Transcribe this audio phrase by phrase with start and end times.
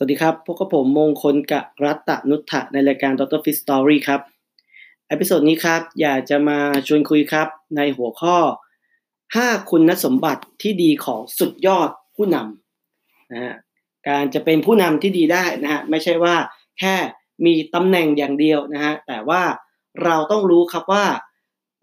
[0.00, 3.40] สวัสดีครับพบกับผมมงคลกะรัตนุทธะในรายการ Dr.
[3.44, 4.20] Fit Story ครับ
[5.08, 8.36] episode นี้ครับ อยากจะมาชวนคุยครับ ในหัวข้อ
[9.04, 13.54] 5 คุณสมบัติที่ดีของสุดยอดผู้นำนะฮะ
[14.08, 16.36] การจะเป็นผู้นำที่ดีได้นะฮะไม่ใช่ว่า
[16.78, 16.94] แค่
[17.44, 19.42] มีตำแหน่งอย่างเดียวนะฮะแต่ว่า
[20.04, 21.06] เราต้องรู้ครับว่า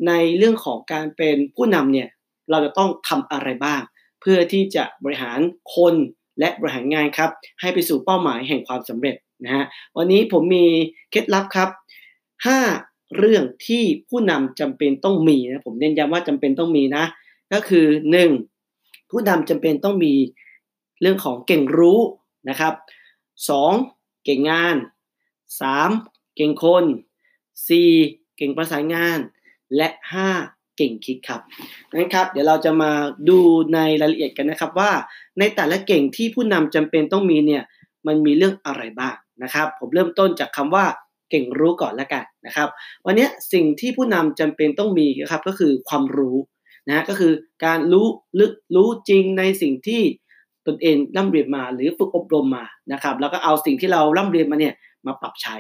[0.08, 2.10] ในเรื่องของการเป็นผู้นำเนี่ย
[2.50, 3.82] เราจะต้องทำอะไรบ้าง
[4.22, 5.40] เพื่อที่จะบริหาร
[5.76, 5.96] คน
[6.40, 7.30] และบริหารงานครับ
[7.62, 9.66] ให้ไปสู่เป้าหมายแห่งความสำเร็จนะฮะ
[9.98, 10.66] วันนี้ผมมี
[11.12, 11.70] เคล็ดลับครับ
[12.44, 17.06] 5 เรื่องที่ผู้นำจำเป็นต้องมีนะผมเน้นย้ำว่าจำเป็นต้องมีนะ
[17.54, 17.86] ก็คือ
[18.48, 19.10] 1.
[19.10, 20.14] ผู้นำจำเป็นต้องมี
[21.02, 22.00] เรื่องของเก่งรู้
[22.50, 22.74] นะครับ
[23.50, 24.26] 2.
[24.26, 24.76] เก่งงาน
[25.56, 26.36] 3.
[26.36, 26.86] เก่งคน
[27.60, 28.38] 4.
[28.38, 29.20] เก่งประสานงาน
[29.76, 29.88] และ
[30.26, 30.55] 5.
[30.78, 31.42] เก่งคิดครับ
[31.94, 32.92] งั้นครับ เดี๋ยวเราจะมา
[33.30, 33.38] ดู
[33.74, 34.92] ในรายละเอียดกันนะครับว่า
[35.40, 37.64] ในแต่ละเก่งที่ผู้นำจำเป็นต้องมีเนี่ย
[38.08, 40.86] มันมีเรื่องอะไรบ้างนะครับ ผมเริ่มต้นจากคำว่า
[41.30, 42.70] เก่งรู้ก่อนแล้วกันนะครับ
[43.06, 46.38] วันนี้สิ่งที่ผู้นำจำเป็นต้องมีนะครับก็คือความรู้
[46.90, 47.34] นะก็คือ
[47.66, 48.08] การรู้
[48.40, 50.02] ลึกรู้จริงในสิ่งที่
[50.68, 54.74] ตนเองร่ำเรียนมาหรือฝึกอบรมมานะครับ แล้วก็เอาสิ่งที่เราร่ำเรียนมาเนี่ย
[55.06, 55.56] มาปรับใช้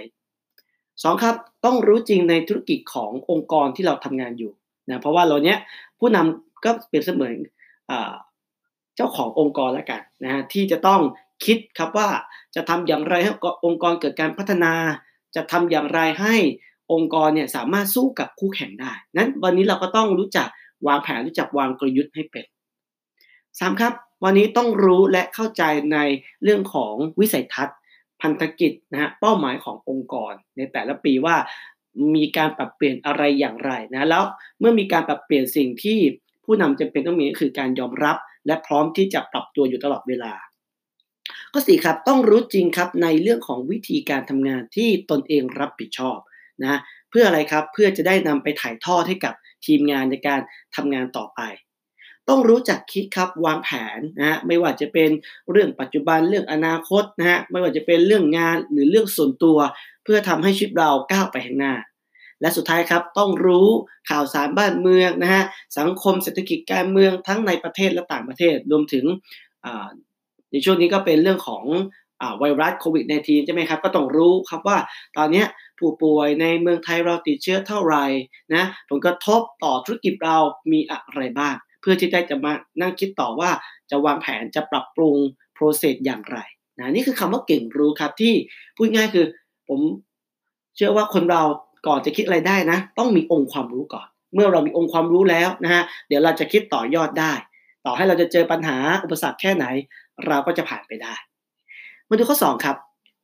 [1.04, 4.52] สองครับต้องรู้จริงในธุรกิจขององค์กรที่เราทำงานอยู่
[4.90, 5.58] นะเพราะว่าเราเนี้ย
[6.00, 7.34] ผู้นำก็เปรียบเสมือน
[8.96, 11.02] เจ้าขององค์กรแล้วกันนะฮะที่จะต้อง
[11.46, 12.10] คิดครับว่า
[12.56, 13.32] จะทำอย่างไรให้
[13.66, 14.74] องค์กรเกิดการพัฒนา
[15.36, 16.36] จะทำอย่างไรให้
[16.94, 20.48] องค์กรเนี่ยสามารถสู้กับคู่แข่งได้ นั้นวันนี้เราก็ต้องรู้จัก
[20.88, 22.46] วางแผนรู้จักวางกลยุทธ์ให้เป็น
[23.60, 25.98] สามครับ วันนี้ต้องรู้และเข้าใจใน
[26.44, 27.78] เรื่องของวิสัยทัศน์
[28.22, 31.36] พันธกิจนะฮะเป้าหมายขององค์กรในแต่ละปีว่า
[32.16, 34.24] มีการปรับเปลี่ยนอะไรอย่างไรนะแล้ว
[34.60, 36.00] เมื่อมีการปรับเปลี่ยนสิ่งที่
[36.46, 40.34] ผู้นำจำเป็นต้องมีก็คือการยอมรับ และพร้อมที่จะปรับตัวอยู่ตลอดเวลา
[41.54, 46.18] ก็สี่ครับต้องรู้จริงครับในเรื่องของวิธีการทำงานที่ตนเองรับผิดชอบ
[46.62, 46.80] นะ
[47.10, 49.34] เพื่ออะไรครับเพื่อจะได้นำไปถ่ายทอดให้กับ
[49.66, 50.42] ทีมงานในการ
[50.76, 51.42] ทำงานต่อไป
[52.30, 55.10] ต้องรู้จักคิดครับวางแผนนะฮะไม่ว่าจะเป็น
[55.52, 59.58] เรื่องปัจจุบันเรื่องอนาคตนะฮะไม่ว่าจะเป็นเรื่องงานหรือเรื่องส่วนตัว
[60.06, 61.76] เพื่อทำให้ชีวิตเราก้าวไปข้างหน้า
[62.42, 63.68] และสุดท้ายครับต้องรู้
[64.10, 65.44] ข่าวสารบ้านเมืองนะฮะ
[65.78, 69.06] สังคมเศรษฐกิจการเมืองทั้งในประเทศและต่างประเทศรวมถึง
[70.52, 71.66] ในช่วงนี้ก็เป็นเรื่องของ
[72.40, 74.78] ไวรัสโควิด -19 ใช่ไหมครับ ก็ต้องรู้ครับว่า
[75.18, 75.44] ตอนนี้
[75.78, 78.06] ผู้ป่วยในเมืองไทยเราติดเชื้อเท่าไหร่
[78.54, 80.38] นะผลกระทบต่อธุรกิจเรา
[80.72, 83.52] มีอะไรบ้าง เพื่อที่ได้จะมานั่งคิดต่อว่า
[83.90, 85.16] จะวางแผนจะปรับปรุง
[85.54, 86.38] โปรเซสอย่างไร
[86.80, 88.34] นะนี่คือคำว่าเก่งรู้ครับที่
[88.78, 89.26] พูดง่ายคือ
[89.70, 89.80] ผม
[90.76, 91.44] เชื่อว่าคนเรา
[91.88, 97.34] ก่อนจะคิดอะไรได้นะ ต้องมีองค์ความรู้ก่อน เมื่อเรามีองค์ความรู้แล้วนะฮะเดี๋ยวเราจะคิดต่อยอดได้
[97.86, 99.66] ต่อให้เราจะเจอปัญหาอุปสรรคแค่ไหน
[100.28, 101.14] เราก็จะผ่านไปได้
[102.10, 102.78] มาดูข้อ 2 ครับ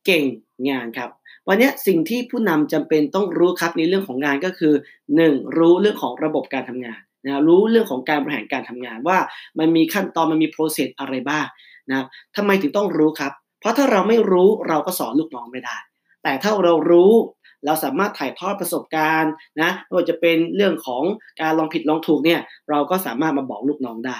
[0.06, 0.24] เก่ง
[0.68, 1.10] งานครับ
[1.48, 4.74] วันนี้สิ่งที่ผู้นำจำเป็นต้องรู้ครับในเรื่องของงานก็คือ
[5.16, 5.58] 1.
[5.58, 9.18] รู้เรื่องของระบบการทำงานนะรู้เรื่องของการบริหารการทำงานว่า
[9.58, 11.46] มันมีขั้นตอนมันมีโปรเซสอะไรบ้าง
[11.88, 15.76] นะครับทำไมถึงต้องรู้ครับ เพราะถ้าเราไม่รู้เราก็สอนลูกน้องไม่ได้
[16.22, 17.12] แต่ถ้าเรารู้
[17.66, 21.02] เราสามารถถ่ายทอดประสบการณ์นะไม่ว่าจะเป็นเรื่องของ
[21.40, 22.40] การลองผิดลองถูกเนี่ย
[22.70, 24.18] เราก็สามารถมาบอกลูกน้องได้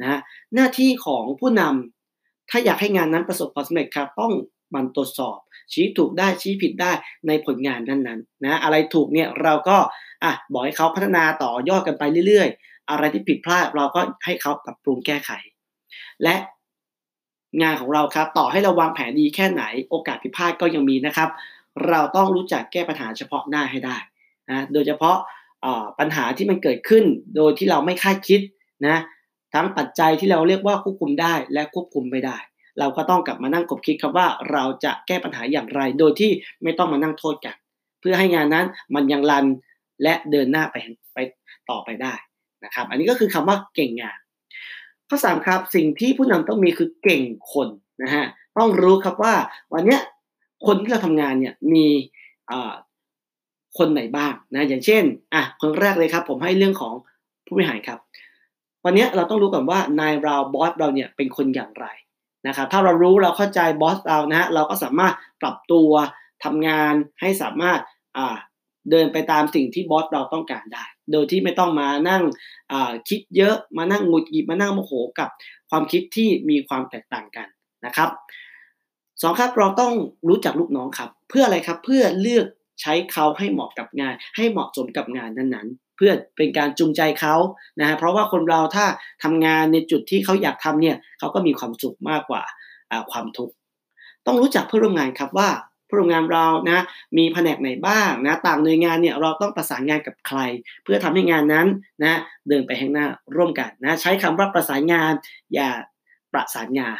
[0.00, 0.20] นะ
[0.54, 4.32] หน้าที่ของผู้นำถ้าอยากให้งานนั้นประสบความสำเร็จครับต้อง
[4.74, 5.38] มันตรวจสอบ
[5.72, 6.92] ชี้ถูกได้ชี้ผิดได้
[7.26, 9.76] ในผลงานนั้นๆนะอะไรถูกเนี่ยเราก็
[10.24, 15.30] อะบอกให้เขาพัฒนาต่อยอดกันไปเรื่อย ๆ อะไรที่ผิดพลาดเราก็ให้เขาปรับปรุงแก้ไข
[16.22, 16.36] และ
[17.62, 21.28] งานของเราครับ ต่อให้เราวางแผนดีแค่ไหนโอกาสผิดพลาดก็ยังมีนะครับ
[21.88, 23.96] เราต้องรู้จักแก้ปัญหาเฉพาะหน้าให้ได้
[24.50, 25.16] นะโดยเฉพาะ
[25.98, 27.04] ปัญหาที่มันเกิดขึ้น
[27.36, 28.40] โดยที่เราไม่คาดคิด
[28.86, 28.96] นะ
[29.54, 32.38] ทั้งปัจจัยที่เราเรียกว่าควบคุมได้และควบคุมไม่ได้
[32.78, 36.30] เราก็ต้องกลับมานั่งกบคิดครับว่าเราจะแก้ปัญหาอย่างไร โดยที่
[36.62, 37.56] ไม่ต้องมานั่งโทษกัน
[38.00, 39.46] เพื่อให้งานนั้นมันยังรัน
[40.02, 40.76] และเดินหน้าไป
[41.14, 41.18] ไป
[41.70, 42.14] ต่อไปได้
[42.64, 44.18] นะครับ อันนี้ก็คือคำว่าเก่งงาน
[45.10, 47.22] ข้อสามครับสิ่งที่ผู้นำต้องมีคือเก่ง
[47.52, 47.68] คน
[48.02, 48.24] นะฮะ
[48.58, 49.34] ต้องรู้ครับว่า
[49.72, 49.98] วันนี้
[50.66, 51.86] คนที่เราทำงานเนี่ยมี
[53.78, 55.02] คนไหนบ้างนะอย่างเช่น
[55.34, 56.94] อะคนแรกเลยครับ ผมให้เรื่องของ
[57.46, 57.98] ผู้บริหารครับ
[58.84, 61.86] วันนี้เราต้องรู้ก่อนว่านายเราบอสเราเนี่ยเป็นคนอย่างไร
[62.46, 65.90] นะครับถ้าเรารู้เราเข้าใจบอสเรานะฮะเราก็สามารถปรับตัว
[66.44, 67.80] ทำงานให้สามารถ
[68.90, 72.22] เดินไปตามสิ่งที่บอสเราต้องการได้ โดยที่ไม่ต้องมานั่ง
[73.08, 75.28] คิดเยอะมานั่งหงุดหงิดมานั่งโมโหกับ
[75.70, 77.48] ความคิดที่มีความแตกต่างกัน
[77.86, 78.10] นะครับ
[79.22, 79.92] สองครับเราต้อง
[80.28, 82.46] รู้จักลูกน้องครับ เพื่ออะไรครับเพื่อเลือก
[82.80, 87.34] ใช้เขาให้เหมาะกับงาน ให้เหมาะสมกับงานนั้นๆ เพื่อเป็นการจูงใจเขา
[87.80, 88.86] นะฮะเพราะว่าคนเราถ้า
[89.22, 92.42] ทำงานในจุดที่เขาอยากทำเนี่ยเขาก็มีความสุขมากกว่า
[93.10, 93.54] ความทุกข์
[94.26, 95.48] ต้องรู้จักเพื่อนร่วมงานครับว่า
[95.90, 96.84] ผู้ร่วมงานเรานะ
[97.18, 100.38] มีแผนกไหนบ้างนะต่างหน่วยงานเนี่ยเราต้องประสานงานกับใคร
[100.84, 101.66] เพื่อทำให้งานนั้น
[102.04, 103.06] นะเดินไปข้างหน้า
[103.36, 105.12] ร่วมกันนะใช้คำว่าประสานงาน
[105.54, 105.70] อย่า
[106.32, 106.98] ประสานงาน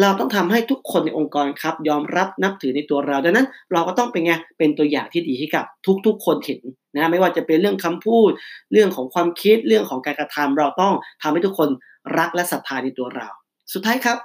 [0.00, 5.64] เราต้องทำให้ทุกคนในองค์กรครับ ยอมรับนับถือในตัวเรา ดังนั้นเราก็ต้องเป็นไงเป็นตัวอย่างที่ดีให้กับ
[6.06, 6.60] ทุกๆ คนเห็น
[6.96, 8.30] นะไม่ว่าจะเป็นเรื่องคำพูด
[8.72, 11.68] เรื่องของความคิดเรื่องของการกระทำเราต้องทำให้ทุกคน
[12.18, 13.28] รักและศรัทธาในตัวเรา
[13.72, 14.18] สุดท้ายครับ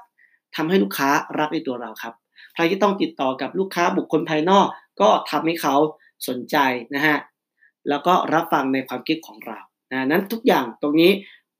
[0.55, 1.09] ทำให้ลูกค้า
[1.39, 2.13] รักในตัวเราครับ
[2.55, 4.67] ใครที่ต้องติดต่อกับลูกค้าบุคคลภายนอก
[5.01, 5.75] ก็ทำให้เขา
[6.27, 6.57] สนใจ
[6.95, 7.17] นะฮะ
[7.89, 9.59] แล้วก็รับฟังในความคิดของเรา
[9.91, 11.11] นะนั้นทุกอย่างตรงนี้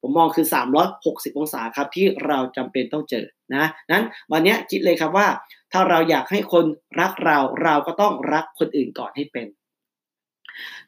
[0.01, 0.45] ผมมองคือ
[0.91, 3.25] 360 องศาครับที่เราจำเป็นต้องเจอ
[3.55, 5.27] นะนั้นวันนี้คิดเลยครับว่า
[5.71, 6.65] ถ้าเราอยากให้คน
[6.99, 9.47] รักเราเราก็ต้องรักคนอื่นก่อนให้เป็น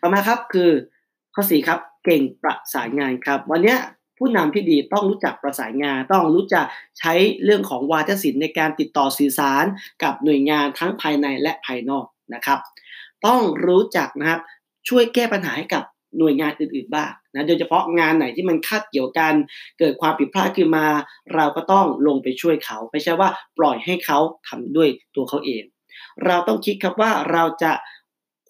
[0.01, 0.69] ต่อมาครับคือ
[1.36, 3.75] ข้อ4ครับเก่งประสานงานครับ วันนี้
[4.18, 6.66] ผู้นำที่ดีต้องรู้จักประสานงานต้องรู้จัก
[7.00, 9.66] ใช้เรื่องของวาทศิลป์ในการติดต่อสื่อสาร
[10.04, 12.60] กับหน่วยงานทั้งภายในและภายนอกนะครับ
[13.25, 14.40] ต้องรู้จักนะครับ
[14.90, 15.84] ช่วยแก้ปัญหาให้กับ
[16.18, 19.34] หน่วยงานอื่นๆบ้างนะโดยเฉพาะงานไหนที่มันคาดเกี่ยวกัน
[19.80, 20.86] เกิดความผิดพลาดขึ้นมา
[21.36, 25.63] เราก็ต้องลงไปช่วยเขาไม่ใช่ว่าปล่อยให้เขาทำด้วยตัวเขาเอง
[26.25, 27.72] เราต้องคิดครับว่าเราจะ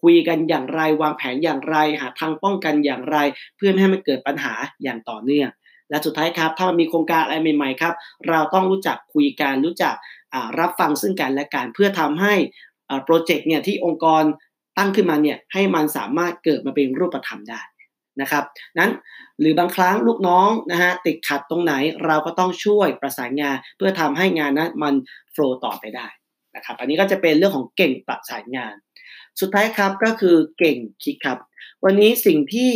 [0.02, 3.18] คุยกันอย่างไร วางแผนอย่างไร หาทางป้องกันอย่างไร
[3.58, 4.54] เพื่อไม่ให้มันเกิดปัญหา
[4.84, 5.50] อย่างต่อเนื่อง
[5.90, 7.94] และสุดท้ายครับ ถ้ามันมีโครงการอะไรใหม่ๆครับ
[8.30, 9.96] เราต้องรู้จักคุยกันรู้จัก
[10.60, 12.34] รับฟังซึ่งกันและกันเพื่อทำให้
[13.06, 14.24] โปรเจกต์เนี่ยที่องค์กร
[14.78, 17.62] ตั้งขึ้นมาเนี่ยให้มันสามารถเกิดมาเป็นรูปธรรมได้
[18.22, 18.44] นะครับ
[18.80, 18.92] นั้น
[19.40, 21.74] หรือบางครั้งลูกน้องนะฮะติดขัดตรงไหน
[22.06, 24.94] เราก็ต้องช่วยประสานงาน เพื่อทำให้งานนั้นมัน
[25.32, 26.08] โฟล์ต่อไปได้
[26.56, 28.76] นะครับอันนี้ก็จะเป็นเรื่องของเก่งประสานงาน
[29.40, 31.38] สุดท้ายครับก็คือเก่งคิดครับ
[31.84, 32.72] วันนี้สิ่งที่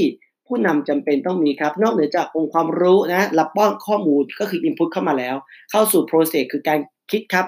[0.48, 5.36] ผู้นำจำเป็นต้องมีครับ นอกเหนือจากองค์ความรู้นะรับป้อนข้อมูลก็คือ input เข้ามาแล้ว
[5.72, 6.80] เข้าสู่ process คือการ
[7.12, 7.46] คิดครับ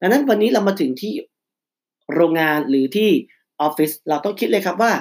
[0.00, 1.12] ดังนั้นวันนี้เรามาถึงที่
[2.14, 3.10] โรงงานหรือที่
[3.60, 4.92] ออฟฟิศเราต้องคิดเลยครับว่า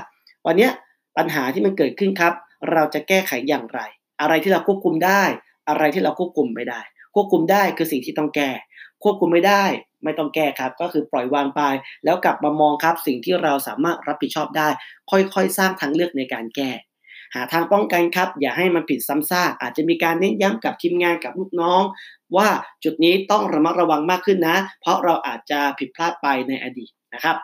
[0.45, 0.69] วันนี้
[1.17, 2.33] ปัญหาที่มันเกิดขึ้นครับ
[2.71, 3.79] เราจะแก้ไขอย่างไร
[4.21, 5.23] อะไรที่เราควบคุมได้
[5.69, 6.81] อะไรที่เราควบคุมไม่ได้
[7.15, 8.51] ควบคุมได้คือสิ่งที่ต้องแก้
[9.03, 9.63] ควบคุมไม่ได้
[10.03, 11.61] ไม่ต้องแก้ครับ ก็คือปล่อยวางไป
[12.03, 14.67] แล้วกลับมามองครับ สิ่งที่เราสามารถรับผิดชอบได้
[15.11, 16.71] ค่อยๆ สร้างทางเลือกในการแก้
[17.35, 21.83] หาทางป้องกันครับ อย่าให้มันผิดซ้ำซากอาจจะมีการเน้นย้ำกับทีมงานกับลูกน้อง
[22.37, 22.49] ว่า
[22.83, 27.37] จุดนี้ต้องระมัดระวังมากขึ้นนะ เพราะเราอาจจะผิดพลาดไปในอดีตนะครับ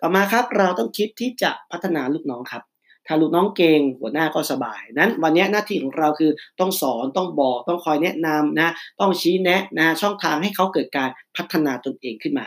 [0.00, 2.62] ต่อมาครับเราต้องคิดที่จะพัฒนาลูกน้องครับ
[3.08, 8.70] ถ้าลูกน้องเก่งหัวหน้าก็สบาย นั้นวันนี้หน้าที่ของเราคือต้องสอนต้องบอกต้องคอยแนะนำนะ
[9.00, 12.46] ต้องชี้แนะนะช่องทางให้เขาเกิดการพัฒนาตนเองขึ้นมา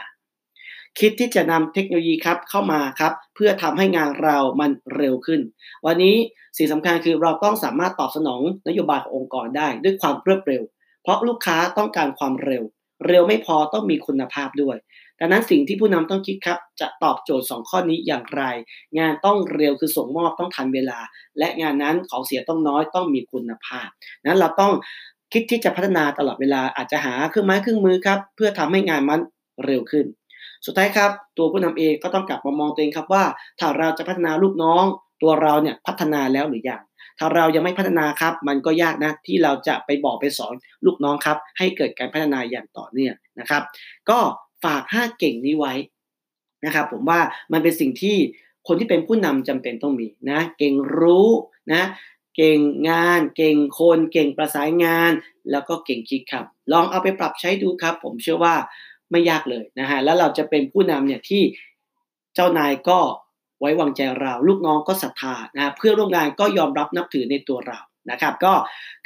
[1.00, 5.42] คิดที่จะนำเทคโนโลยีครับเข้ามาครับเพื่อทำให้งานเรามันเร็วขึ้น
[5.86, 6.16] วันนี้
[6.58, 10.64] สิ่งสำคัญคือเราต้องสามารถตอบสนองนโยบายขององค์กรได้ด้วยความรวดเร็ว
[11.04, 12.64] เพราะลูกค้าต้องการความเร็ว
[13.08, 14.78] เร็วไม่พอต้องมีคุณภาพด้วย
[15.22, 18.44] ดังนั้นสิ่งที่ผู้นำต้องคิดครับ จะตอบโจทย์ 2 ข้อนี้อย่างไร
[18.98, 21.00] งานต้องเร็วคือส่งมอบต้องทันเวลา
[21.40, 23.88] และงานนั้นของเสียต้องน้อยต้องมีคุณภาพ
[24.26, 24.74] นั้นเราต้อง
[25.34, 29.22] คิดที่จะพัฒนาตลอดเวลาอาจจะหาเครื่องไม้เครื่องมือครับ เพื่อทำให้งานมัน
[29.66, 30.06] เร็วขึ้น
[30.66, 33.24] สุดท้ายครับ ตัวผู้นำเองก็ต้องกลับมามองตัวเองครับว่า
[33.60, 34.84] ถ้าเราจะพัฒนาลูกน้อง
[35.22, 36.82] ตัวเราเนี่ยพัฒนาแล้วหรือยัง
[37.20, 40.54] ถ้าเรายังไม่พัฒนาครับ มันก็ยากนะที่เราจะไปบอกไปสอน
[40.86, 43.64] ลูกน้องครับ ให้เกิดการพัฒนาอย่างต่อเนื่องนะครับ
[44.10, 44.20] ก็
[44.64, 45.74] ฝาก 5 เก่งนี้ไว้
[46.66, 47.20] นะครับ ผมว่า
[47.52, 48.18] มันเป็นสิ่งที่
[48.68, 51.30] คนที่เป็นผู้นำจำเป็นต้องมีนะ เก่งรู้
[51.74, 51.84] นะ
[52.36, 55.12] เก่งงาน เก่งคน เก่งประสานงาน
[55.52, 58.56] แล้วก็เก่งคิดครับ ลองเอาไปปรับใช้ดูครับ ผมเชื่อว่า
[59.12, 61.44] ไม่ยากเลยนะฮะแล้วเราจะเป็นผู้นำเนี่ยที่
[62.36, 63.00] เจ้านายก็
[63.60, 67.80] ไว้วางใจเรา ลูกน้องก็ศรัทธานะเพื่อนร่วมงานก็ยอมรับนับถือในตัวเรา
[68.12, 68.54] นะครับ ก็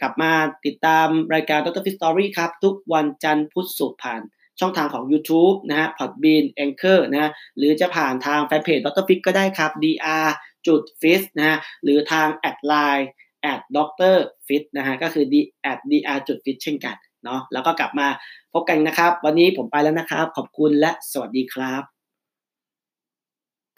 [0.02, 0.32] กลับมา
[0.66, 1.84] ติดตามรายการ Dr.
[1.86, 4.22] Fit Story ครับ ทุกวันจันทร์พุธศุกร์ผ่าน
[4.60, 9.06] ช่องทางของ YouTube นะฮะ Podbean Anchor นะหรือจะผ่านทางแฟนเพจ Dr.
[9.08, 10.26] Fit ก็ได้ครับ dr
[10.68, 13.10] จุดฟิสนะฮะหรือทางแอดไลน์
[13.42, 14.16] แอด Dr.
[14.48, 16.96] Fit นะฮะก็คือ d แอด dr จุดฟิตเช่นกัน
[17.26, 18.08] เนาะแล้วก็กลับมา
[18.54, 21.95] พบกันนะครับ วันนี้ผมไปแล้วนะครับ ขอบคุณและสวัสดีครับ